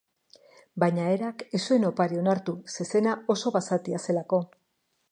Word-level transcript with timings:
Baina 0.83 1.03
Herak 1.09 1.43
ez 1.59 1.61
zuen 1.65 1.85
oparia 1.91 2.25
onartu 2.25 2.57
zezena 2.79 3.15
oso 3.37 3.55
basatia 3.61 4.03
zelako. 4.09 4.43